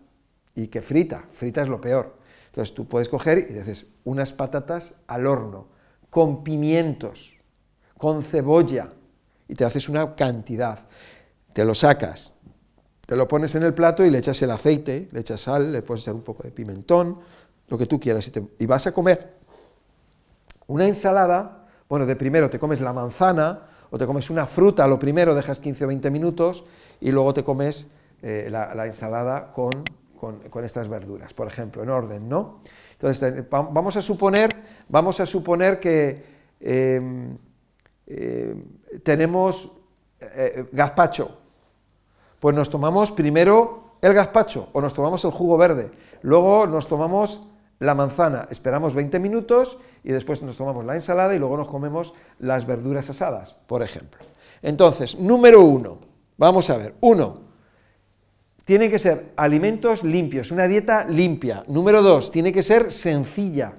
y 0.55 0.67
que 0.67 0.81
frita. 0.81 1.25
Frita 1.31 1.61
es 1.61 1.69
lo 1.69 1.79
peor. 1.79 2.17
Entonces 2.47 2.73
tú 2.73 2.87
puedes 2.87 3.07
coger 3.07 3.45
y 3.49 3.53
dices 3.53 3.85
unas 4.03 4.33
patatas 4.33 4.95
al 5.05 5.27
horno, 5.27 5.67
con 6.09 6.43
pimientos, 6.43 7.35
con 7.97 8.23
cebolla, 8.23 8.93
y 9.47 9.53
te 9.53 9.63
haces 9.63 9.89
una 9.89 10.15
cantidad. 10.15 10.79
Te 11.53 11.63
lo 11.63 11.75
sacas, 11.75 12.33
te 13.07 13.15
lo 13.15 13.27
pones 13.27 13.55
en 13.55 13.63
el 13.63 13.73
plato 13.73 14.05
y 14.05 14.11
le 14.11 14.19
echas 14.19 14.39
el 14.41 14.51
aceite, 14.51 15.07
le 15.13 15.21
echas 15.21 15.39
sal, 15.39 15.71
le 15.71 15.81
puedes 15.81 16.03
echar 16.03 16.13
un 16.13 16.23
poco 16.23 16.43
de 16.43 16.51
pimentón, 16.51 17.19
lo 17.69 17.77
que 17.77 17.85
tú 17.85 17.99
quieras, 17.99 18.29
y, 18.59 18.65
vas 18.65 18.85
a 18.85 18.91
comer 18.91 19.33
una 20.67 20.85
ensalada, 20.85 21.69
bueno, 21.87 22.05
de 22.05 22.17
primero 22.17 22.49
te 22.49 22.59
comes 22.59 22.81
la 22.81 22.91
manzana, 22.91 23.61
o 23.89 23.97
te 23.97 24.05
comes 24.05 24.29
una 24.29 24.45
fruta, 24.45 24.85
lo 24.87 24.99
primero 24.99 25.33
dejas 25.33 25.61
15 25.61 25.85
o 25.85 25.87
20 25.87 26.11
minutos 26.11 26.65
y 26.99 27.11
luego 27.13 27.33
te 27.33 27.45
comes 27.45 27.87
eh, 28.21 28.49
la, 28.51 28.85
ensalada 28.85 29.53
con, 29.53 29.71
estas 30.65 30.89
verduras, 30.89 31.33
por 31.33 31.47
ejemplo, 31.47 31.83
en 31.83 31.89
orden, 31.89 32.27
¿no? 32.27 32.59
Entonces, 32.91 33.45
vamos 33.49 33.95
a 33.95 34.01
suponer, 34.01 34.49
vamos 34.89 35.21
a 35.21 35.25
suponer 35.25 35.79
que 35.79 36.25
em, 36.59 37.37
em, 38.05 38.63
tenemos 39.01 39.71
eh, 40.19 40.65
gazpacho, 40.73 41.46
pues 42.39 42.55
nos 42.55 42.69
tomamos 42.69 43.11
primero 43.11 43.97
el 44.01 44.13
gazpacho 44.13 44.69
o 44.73 44.81
nos 44.81 44.93
tomamos 44.93 45.23
el 45.25 45.31
jugo 45.31 45.57
verde, 45.57 45.91
luego 46.21 46.67
nos 46.67 46.87
tomamos 46.87 47.43
la 47.79 47.93
manzana, 47.93 48.47
esperamos 48.49 48.95
20 48.95 49.19
minutos 49.19 49.77
y 50.03 50.11
después 50.11 50.41
nos 50.41 50.57
tomamos 50.57 50.85
la 50.85 50.95
ensalada 50.95 51.35
y 51.35 51.39
luego 51.39 51.57
nos 51.57 51.67
comemos 51.67 52.13
las 52.39 52.65
verduras 52.65 53.09
asadas, 53.09 53.55
por 53.67 53.83
ejemplo. 53.83 54.25
Entonces, 54.61 55.17
número 55.17 55.61
uno, 55.61 55.99
vamos 56.37 56.69
a 56.69 56.77
ver, 56.77 56.95
uno, 57.01 57.47
tiene 58.65 58.89
que 58.89 58.99
ser 58.99 59.31
alimentos 59.37 60.03
limpios, 60.03 60.51
una 60.51 60.67
dieta 60.67 61.05
limpia. 61.05 61.63
Número 61.67 62.01
dos, 62.01 62.31
tiene 62.31 62.51
que 62.51 62.63
ser 62.63 62.91
sencilla, 62.91 63.75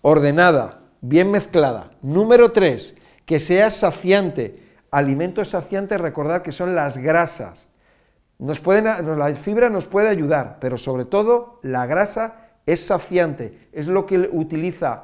ordenada, 0.00 0.80
bien 1.02 1.30
mezclada. 1.30 1.90
Número 2.00 2.52
tres, 2.52 2.96
que 3.26 3.38
sea 3.38 3.70
saciante. 3.70 4.65
Alimentos 4.96 5.50
saciantes, 5.50 6.00
recordar 6.00 6.42
que 6.42 6.52
son 6.52 6.74
las 6.74 6.96
grasas. 6.96 7.68
Nos 8.38 8.60
pueden, 8.60 8.84
la 8.84 9.34
fibra 9.34 9.68
nos 9.68 9.84
puede 9.84 10.08
ayudar, 10.08 10.56
pero 10.58 10.78
sobre 10.78 11.04
todo 11.04 11.60
la 11.60 11.84
grasa 11.84 12.36
es 12.64 12.86
saciante, 12.86 13.68
es 13.72 13.88
lo 13.88 14.06
que 14.06 14.30
utiliza 14.32 15.02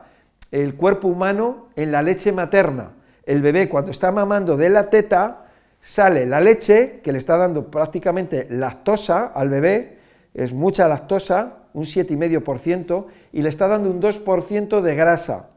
el 0.50 0.76
cuerpo 0.76 1.08
humano 1.08 1.68
en 1.76 1.92
la 1.92 2.00
leche 2.00 2.32
materna. 2.32 2.92
El 3.26 3.42
bebé 3.42 3.68
cuando 3.68 3.90
está 3.90 4.10
mamando 4.12 4.56
de 4.56 4.70
la 4.70 4.88
teta, 4.88 5.44
sale 5.78 6.24
la 6.24 6.40
leche 6.40 7.02
que 7.04 7.12
le 7.12 7.18
está 7.18 7.36
dando 7.36 7.70
prácticamente 7.70 8.46
lactosa 8.48 9.26
al 9.26 9.50
bebé, 9.50 9.98
es 10.32 10.54
mucha 10.54 10.88
lactosa, 10.88 11.64
un 11.74 11.84
7,5%, 11.84 13.08
y 13.32 13.42
le 13.42 13.50
está 13.50 13.68
dando 13.68 13.90
un 13.90 14.00
2% 14.00 14.80
de 14.80 14.94
grasa. 14.94 15.50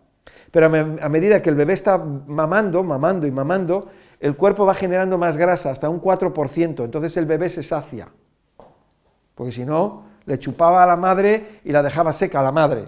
Pero 0.51 0.65
a 0.65 1.07
medida 1.07 1.41
que 1.41 1.49
el 1.49 1.55
bebé 1.55 1.71
está 1.71 1.97
mamando, 1.97 2.83
mamando 2.83 3.27
y 3.27 3.31
mamando, 3.31 3.91
el 4.19 4.35
cuerpo 4.35 4.65
va 4.65 4.73
generando 4.73 5.17
más 5.17 5.37
grasa, 5.37 5.71
hasta 5.71 5.89
un 5.89 6.01
4%, 6.01 6.83
entonces 6.83 7.17
el 7.17 7.25
bebé 7.25 7.49
se 7.49 7.63
sacia. 7.63 8.09
Porque 9.35 9.51
si 9.51 9.65
no, 9.65 10.03
le 10.25 10.39
chupaba 10.39 10.83
a 10.83 10.87
la 10.87 10.95
madre 10.95 11.59
y 11.63 11.71
la 11.71 11.83
dejaba 11.83 12.13
seca 12.13 12.39
a 12.39 12.43
la 12.43 12.51
madre. 12.51 12.85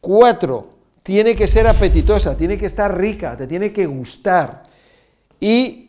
Cuatro, 0.00 0.70
tiene 1.02 1.34
que 1.34 1.46
ser 1.46 1.66
apetitosa, 1.66 2.36
tiene 2.36 2.58
que 2.58 2.66
estar 2.66 2.96
rica, 2.96 3.36
te 3.36 3.46
tiene 3.46 3.72
que 3.72 3.86
gustar. 3.86 4.64
Y 5.40 5.88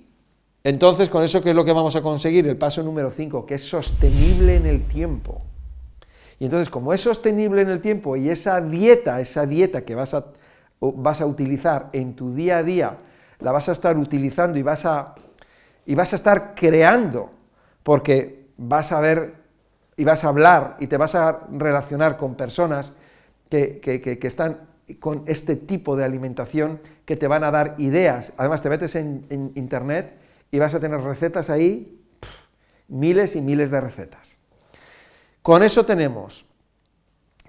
entonces, 0.63 1.09
con 1.09 1.23
eso, 1.23 1.41
¿qué 1.41 1.51
es 1.51 1.55
lo 1.55 1.63
que 1.63 1.73
vamos 1.73 1.95
a 1.95 2.01
conseguir? 2.01 2.47
El 2.47 2.57
paso 2.57 2.83
número 2.83 3.09
cinco, 3.11 3.45
que 3.45 3.55
es 3.55 3.63
sostenible 3.63 4.55
en 4.55 4.65
el 4.65 4.88
tiempo. 4.88 5.41
Y 6.38 6.45
entonces, 6.45 6.69
como 6.69 6.93
es 6.93 7.01
sostenible 7.01 7.61
en 7.61 7.69
el 7.69 7.81
tiempo 7.81 8.15
y 8.15 8.29
esa 8.29 8.61
dieta, 8.61 9.19
esa 9.19 9.45
dieta 9.45 9.83
que 9.83 9.95
vas 9.95 10.13
a, 10.13 10.25
vas 10.79 11.21
a 11.21 11.25
utilizar 11.25 11.89
en 11.93 12.15
tu 12.15 12.33
día 12.33 12.59
a 12.59 12.63
día, 12.63 12.97
la 13.39 13.51
vas 13.51 13.69
a 13.69 13.72
estar 13.72 13.98
utilizando 13.98 14.60
y 14.60 14.63
vas 14.63 14.86
a, 14.86 15.15
y 15.86 15.96
vas 15.96 16.13
a 16.13 16.15
estar 16.15 16.55
creando, 16.55 17.31
porque 17.84 18.50
vas 18.58 18.91
a 18.91 19.00
ver 19.00 19.36
y 19.96 20.05
vas 20.05 20.24
a 20.24 20.29
hablar 20.29 20.77
y 20.79 20.88
te 20.88 20.98
vas 20.98 21.15
a 21.15 21.39
relacionar 21.51 22.15
con 22.15 22.36
personas 22.36 22.93
que, 23.50 24.19
están 24.24 24.67
con 25.00 25.24
este 25.27 25.55
tipo 25.55 25.96
de 25.96 26.05
alimentación, 26.05 26.79
que 27.05 27.17
te 27.17 27.27
van 27.27 27.43
a 27.43 27.51
dar 27.51 27.75
ideas. 27.77 28.34
Además, 28.38 28.62
te 28.62 28.69
metes 28.69 28.96
en, 28.96 29.25
internet 29.55 30.17
y 30.51 30.60
vas 30.60 30.74
a 30.74 30.79
tener 30.79 31.01
recetas 31.01 31.50
ahí, 31.50 32.00
miles 32.88 33.36
y 33.36 33.41
miles 33.41 33.72
de 33.72 33.81
recetas. 33.81 34.36
Con 35.41 35.63
eso 35.63 35.86
tenemos 35.86 36.46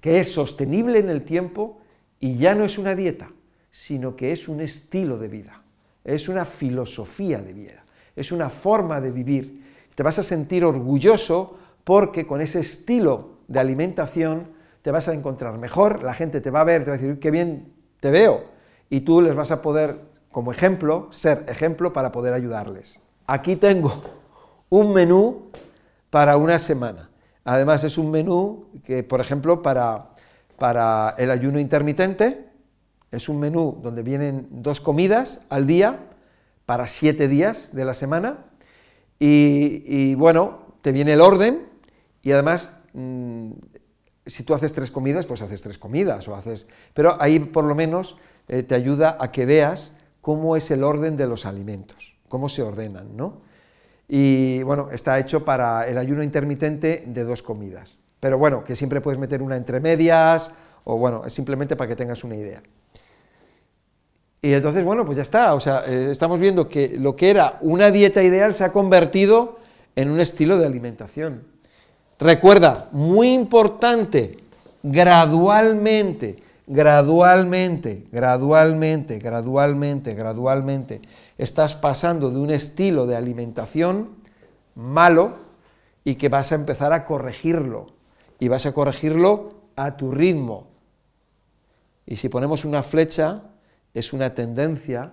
que 0.01 0.19
es 0.19 0.33
sostenible 0.33 0.99
en 0.99 1.09
el 1.09 1.23
tiempo 1.23 1.81
y 2.19 2.37
ya 2.37 2.55
no 2.55 2.65
es 2.65 2.79
una 2.79 2.95
dieta, 2.95 3.31
sino 3.71 4.17
que 4.17 4.33
es 4.33 4.49
un 4.49 4.61
estilo 4.61 5.19
de 5.19 5.29
vida, 5.29 5.63
es 6.05 6.29
una 6.29 6.45
filosofía 6.45 7.39
de 7.39 7.53
vida, 7.53 7.85
es 8.17 8.33
una 8.33 8.51
forma 8.51 9.01
de 9.01 9.11
vivir. 9.11 9.65
Te 9.95 10.03
vas 10.03 10.19
a 10.19 10.23
sentir 10.23 10.65
orgulloso 10.65 11.59
porque 11.85 12.27
con 12.27 12.41
ese 12.41 12.61
estilo 12.61 13.39
de 13.49 13.61
alimentación 13.61 14.49
te 14.83 14.91
vas 14.91 15.09
a 15.09 15.15
encontrar 15.15 15.59
mejor, 15.59 16.03
la 16.03 16.15
gente 16.15 16.41
te 16.41 16.51
va 16.51 16.63
a 16.63 16.65
ver, 16.65 16.85
te 16.85 16.91
va 16.91 16.97
a 16.97 16.99
decir, 16.99 17.21
qué 17.21 17.31
bien 17.31 17.73
te 18.01 18.11
veo, 18.11 18.45
y 18.89 19.01
tú 19.01 19.21
les 19.21 19.35
vas 19.35 19.51
a 19.51 19.61
poder, 19.61 20.01
como 20.33 20.53
ejemplo, 20.53 21.09
ser 21.11 21.45
ejemplo 21.49 21.93
para 21.93 22.13
poder 22.13 22.33
ayudarles. 22.33 22.99
Aquí 23.27 23.57
tengo 23.57 24.03
un 24.71 24.93
menú 24.93 25.51
para 26.09 26.37
una 26.37 26.59
semana. 26.59 27.11
Además 27.45 27.85
es 27.85 27.99
un 27.99 28.11
menú 28.11 28.67
que, 28.85 29.03
por 29.03 29.21
ejemplo, 29.21 29.63
para, 29.63 30.11
para 30.59 31.15
el 31.19 31.31
ayuno 31.31 31.59
intermitente, 31.59 32.50
es 33.11 33.29
un 33.29 33.41
menú 33.41 33.79
donde 33.83 34.03
vienen 34.03 34.49
dos 34.51 34.81
comidas 34.81 35.41
al 35.49 35.67
día 35.67 35.99
para 36.67 36.87
siete 36.87 37.29
días 37.29 37.75
de 37.75 37.85
la 37.85 37.95
semana, 37.95 38.47
y, 39.23 40.15
bueno, 40.15 40.77
te 40.81 40.93
viene 40.93 41.13
el 41.13 41.21
orden, 41.21 41.69
y 42.23 42.33
además, 42.33 42.73
mm, 42.95 43.51
si 44.25 44.45
tú 44.45 44.55
haces 44.55 44.73
tres 44.73 44.91
comidas, 44.91 45.27
pues 45.27 45.43
haces 45.43 45.61
tres 45.61 45.79
comidas, 45.79 46.27
o 46.29 46.35
haces... 46.35 46.67
Pero 46.95 47.21
ahí 47.21 47.39
por 47.39 47.65
lo 47.65 47.75
menos 47.75 48.17
eh, 48.49 48.63
te 48.63 48.75
ayuda 48.75 49.19
a 49.21 49.31
que 49.31 49.45
veas 49.45 49.93
cómo 50.23 50.57
es 50.57 50.71
el 50.71 50.85
orden 50.85 51.17
de 51.17 51.27
los 51.27 51.45
alimentos, 51.45 52.17
cómo 52.29 52.49
se 52.49 52.63
ordenan, 52.63 53.17
¿no? 53.17 53.43
Y 54.09 54.63
bueno, 54.63 54.89
está 54.91 55.19
hecho 55.19 55.45
para 55.45 55.87
el 55.87 55.99
ayuno 55.99 56.23
intermitente 56.23 57.05
de 57.07 57.25
dos 57.25 57.43
comidas. 57.43 57.99
Pero 58.21 58.39
bueno, 58.39 58.65
que 58.65 58.75
siempre 58.75 59.01
puedes 59.01 59.19
meter 59.19 59.43
una 59.43 59.57
entre 59.57 59.81
medias, 59.81 60.51
o 60.85 60.97
bueno, 60.97 61.25
es 61.25 61.33
simplemente 61.33 61.77
para 61.77 61.89
que 61.89 61.97
tengas 61.97 62.25
una 62.25 62.37
idea. 62.37 62.63
Y 64.43 64.53
entonces, 64.55 64.85
bueno, 64.85 65.05
pues 65.05 65.17
ya 65.17 65.23
está, 65.23 65.55
o 65.55 65.61
sea, 65.61 65.83
eh, 65.87 66.09
estamos 66.11 66.41
viendo 66.41 66.69
que 66.69 66.97
lo 66.99 67.15
que 67.15 67.31
era 67.31 67.59
una 67.61 67.91
dieta 67.91 68.23
ideal 68.23 68.55
se 68.55 68.65
ha 68.65 68.73
convertido 68.73 69.59
en 69.97 70.11
un 70.11 70.19
estilo 70.19 70.57
de 70.59 70.65
alimentación. 70.65 71.45
Recuerda, 72.19 72.89
muy 72.93 73.33
importante, 73.33 74.39
gradualmente, 74.83 76.43
gradualmente, 76.67 78.05
gradualmente, 78.11 79.19
gradualmente, 79.19 80.15
gradualmente, 80.15 81.03
estás 81.37 81.75
pasando 81.75 82.31
de 82.31 82.39
un 82.39 82.51
estilo 82.51 83.07
de 83.07 83.17
alimentación 83.17 84.11
malo 84.75 85.37
y 86.05 86.15
que 86.15 86.29
vas 86.29 86.53
a 86.53 86.55
empezar 86.55 86.93
a 86.93 87.05
corregirlo. 87.05 87.89
Y 88.39 88.49
vas 88.49 88.65
a 88.65 88.73
corregirlo 88.73 89.55
a 89.77 89.97
tu 89.97 90.11
ritmo. 90.11 90.69
Y 92.07 92.17
si 92.17 92.29
ponemos 92.31 92.65
una 92.65 92.83
flecha, 92.83 93.43
es 93.95 94.13
una 94.13 94.35
tendencia. 94.35 95.13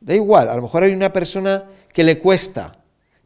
Da 0.00 0.14
igual, 0.14 0.48
a 0.48 0.56
lo 0.56 0.62
mejor 0.62 0.82
hay 0.82 0.92
una 0.92 1.12
persona 1.12 1.64
que 1.92 2.04
le 2.04 2.18
cuesta, 2.18 2.76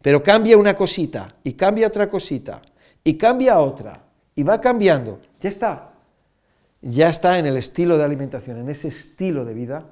pero 0.02 0.22
cambia 0.22 0.56
una 0.56 0.74
cosita 0.74 1.34
y 1.42 1.54
cambia 1.54 1.86
otra 1.86 2.08
cosita 2.08 2.62
y 3.02 3.16
cambia 3.16 3.58
otra 3.58 4.04
y 4.34 4.42
va 4.42 4.60
cambiando. 4.60 5.20
Ya 5.40 5.48
está. 5.48 5.92
Ya 6.82 7.08
está 7.08 7.38
en 7.38 7.46
el 7.46 7.56
estilo 7.56 7.96
de 7.96 8.04
alimentación, 8.04 8.58
en 8.58 8.68
ese 8.68 8.88
estilo 8.88 9.44
de 9.44 9.54
vida 9.54 9.84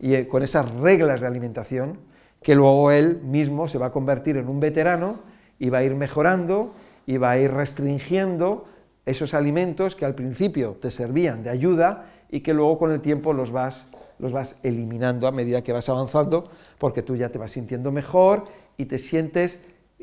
y 0.00 0.14
eh, 0.14 0.26
con 0.26 0.42
esas 0.42 0.70
reglas 0.76 1.20
de 1.20 1.26
alimentación 1.26 1.98
que 2.42 2.54
luego 2.54 2.90
él 2.90 3.20
mismo 3.22 3.68
se 3.68 3.78
va 3.78 3.86
a 3.86 3.92
convertir 3.92 4.36
en 4.36 4.48
un 4.48 4.60
veterano 4.60 5.20
y 5.58 5.68
va 5.68 5.78
a 5.78 5.84
ir 5.84 5.94
mejorando 5.94 6.72
y 7.06 7.18
va 7.18 7.32
a 7.32 7.38
ir 7.38 7.52
restringiendo 7.52 8.64
esos 9.04 9.34
alimentos 9.34 9.94
que 9.94 10.04
al 10.04 10.14
principio 10.14 10.76
te 10.80 10.90
servían 10.90 11.42
de 11.42 11.50
ayuda 11.50 12.06
y 12.30 12.40
que 12.40 12.54
luego 12.54 12.78
con 12.78 12.92
el 12.92 13.00
tiempo 13.00 13.32
los 13.32 13.50
vas, 13.50 13.88
los 14.20 14.32
vas 14.32 14.56
eliminando 14.62 15.26
a 15.26 15.32
medida 15.32 15.62
que 15.62 15.72
vas 15.72 15.88
avanzando, 15.88 16.50
porque 16.78 17.02
tú 17.02 17.16
ya 17.16 17.30
te 17.30 17.38
vas 17.38 17.52
sintiendo 17.52 17.90
mejor 17.90 18.44
y 18.76 18.84
te 18.86 18.98
sientes 18.98 19.60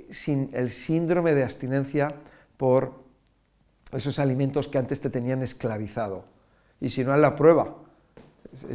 sin 0.10 0.50
el 0.54 0.70
síndrome 0.70 1.34
de 1.36 1.44
abstinencia 1.44 2.16
por 2.58 2.94
esos 3.92 4.20
alimentos 4.20 4.68
que 4.68 4.78
antes 4.78 5.00
te 5.00 5.10
tenían 5.10 5.42
esclavizado. 5.42 6.26
Y 6.82 6.90
si 6.90 7.04
no, 7.04 7.14
haz 7.14 7.20
la 7.20 7.36
prueba. 7.36 7.76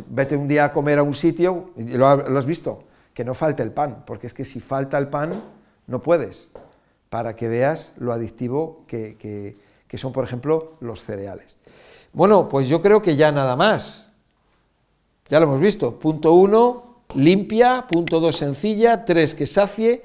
Vete 0.09 0.37
un 0.37 0.49
día 0.49 0.67
a 0.67 0.73
comer 0.73 0.99
a 0.99 1.03
un 1.03 1.15
sitio, 1.15 1.71
y 1.77 1.97
lo, 1.97 2.07
has 2.07 2.47
visto, 2.47 2.85
que 3.15 3.25
no 3.25 3.35
falte 3.35 3.63
el 3.63 3.73
pan, 3.73 4.05
porque 4.07 4.27
es 4.27 4.35
que 4.35 4.45
si 4.45 4.61
falta 4.61 4.99
el 4.99 5.09
pan, 5.09 5.43
no 5.87 6.01
puedes, 6.01 6.49
para 7.11 7.35
que 7.37 7.49
veas 7.49 7.93
lo 7.99 8.13
adictivo 8.13 8.85
que 8.87 9.57
son, 9.95 10.13
por 10.13 10.25
ejemplo, 10.25 10.77
los 10.81 11.03
cereales. 11.03 11.57
Bueno, 12.13 12.49
pues 12.49 12.69
yo 12.69 12.83
creo 12.83 13.01
que 13.01 13.17
ya 13.17 13.33
nada 13.33 13.57
más. 13.57 14.12
Ya 15.33 15.41
lo 15.41 15.47
hemos 15.47 15.61
visto. 15.61 15.99
Punto 15.99 16.35
uno, 16.35 17.05
limpia. 17.15 17.87
Punto 17.91 18.21
dos, 18.21 18.37
sencilla. 18.37 19.07
Tres, 19.07 19.35
que 19.35 19.47
sacie. 19.47 20.03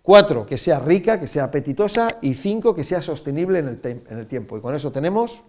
Cuatro, 0.00 0.46
que 0.46 0.56
sea 0.56 0.78
rica, 0.78 1.18
que 1.18 1.26
sea 1.26 1.42
apetitosa. 1.42 2.06
Y 2.22 2.34
cinco, 2.34 2.72
que 2.72 2.84
sea 2.84 3.02
sostenible 3.02 3.58
en 3.58 3.66
el, 3.66 3.80
en 4.08 4.16
el 4.16 4.28
tiempo. 4.28 4.56
Y 4.56 4.60
con 4.60 4.76
eso 4.76 4.92
tenemos 4.92 5.42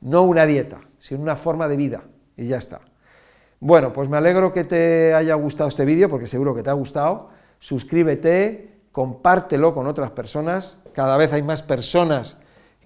no 0.00 0.22
una 0.22 0.46
dieta, 0.46 0.80
sino 0.98 1.20
una 1.20 1.36
forma 1.36 1.68
de 1.68 1.76
vida. 1.76 2.04
Y 2.38 2.46
ya 2.46 2.56
está. 2.56 2.80
Bueno, 3.60 3.92
pues 3.92 4.08
me 4.08 4.16
alegro 4.16 4.50
que 4.50 4.64
te 4.64 5.12
haya 5.12 5.34
gustado 5.34 5.68
este 5.68 5.84
vídeo, 5.84 6.08
porque 6.08 6.26
seguro 6.26 6.54
que 6.54 6.62
te 6.62 6.70
ha 6.70 6.72
gustado. 6.72 7.28
Suscríbete, 7.58 8.80
compártelo 8.92 9.74
con 9.74 9.86
otras 9.86 10.10
personas. 10.12 10.78
Cada 10.94 11.18
vez 11.18 11.34
hay 11.34 11.42
más 11.42 11.60
personas 11.60 12.38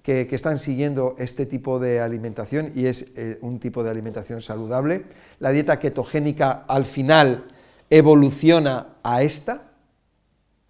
que, 0.07 0.29
están 0.31 0.61
siguiendo 0.61 1.17
este 1.19 1.47
tipo 1.47 1.81
de 1.81 1.99
alimentación 1.99 2.71
y 2.77 2.87
es 2.87 3.07
eh, 3.17 3.39
un 3.41 3.59
tipo 3.59 3.83
de 3.83 3.91
alimentación 3.91 4.41
saludable. 4.41 5.07
La 5.41 5.51
dieta 5.51 5.81
ketogénica 5.81 6.63
al 6.69 6.87
final 6.87 7.47
evoluciona 7.91 8.99
a 9.03 9.23
esta. 9.23 9.63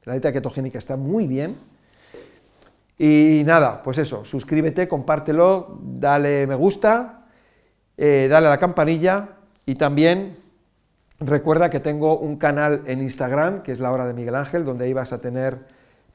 La 0.04 0.14
dieta 0.14 0.32
ketogénica 0.32 0.78
está 0.78 0.96
muy 0.96 1.26
bien. 1.26 1.58
Y 2.96 3.42
nada, 3.44 3.82
pues 3.82 3.98
eso, 3.98 4.24
suscríbete, 4.24 4.88
compártelo, 4.88 5.80
dale 5.82 6.46
me 6.46 6.54
gusta, 6.54 7.26
eh, 7.98 8.28
dale 8.30 8.46
a 8.46 8.50
la 8.50 8.58
campanilla 8.58 9.36
y 9.66 9.74
también 9.74 10.38
recuerda 11.20 11.68
que 11.68 11.80
tengo 11.80 12.18
un 12.18 12.36
canal 12.36 12.84
en 12.86 13.02
Instagram, 13.02 13.62
que 13.62 13.72
es 13.72 13.80
la 13.80 13.92
hora 13.92 14.06
de 14.06 14.14
Miguel 14.14 14.34
Ángel, 14.34 14.64
donde 14.64 14.86
ahí 14.86 14.94
vas 14.94 15.12
a 15.12 15.18
tener 15.18 15.58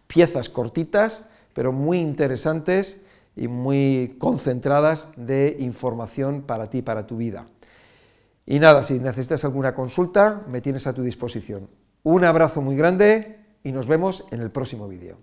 piezas 0.08 0.50
cortitas, 0.50 1.26
pero 1.54 1.72
muy 1.72 2.00
interesantes 2.00 3.00
y 3.36 3.48
muy 3.48 4.16
concentradas 4.20 5.08
de 5.16 5.56
información 5.60 6.42
para 6.42 6.70
ti, 6.70 6.82
para 6.82 7.08
tu 7.08 7.18
vida. 7.18 7.48
Y 8.46 8.60
nada, 8.60 8.84
si 8.84 9.00
necesitas 9.00 9.46
alguna 9.46 9.74
consulta, 9.74 10.44
me 10.48 10.62
tienes 10.62 10.88
a 10.88 10.94
tu 10.94 11.04
disposición. 11.04 11.70
Un 12.04 12.26
abrazo 12.26 12.62
muy 12.62 12.76
grande 12.76 13.40
y 13.64 13.72
nos 13.72 13.88
vemos 13.88 14.26
en 14.32 14.42
el 14.42 14.52
próximo 14.52 14.88
vídeo. 14.88 15.18